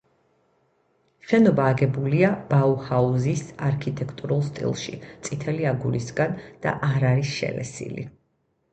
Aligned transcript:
შენობა 1.31 1.67
აგებულია 1.73 2.31
ბაუჰაუზის 2.53 3.45
არქიტექტურულ 3.69 4.43
სტილში 4.49 4.97
წითლი 5.29 5.71
აგურისაგან 5.77 6.37
და 6.67 6.79
არ 6.93 7.11
არის 7.15 7.35
შელესილი. 7.41 8.13